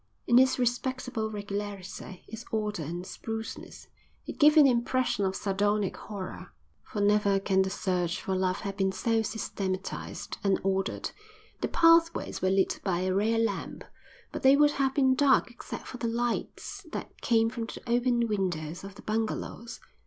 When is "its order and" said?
2.27-3.05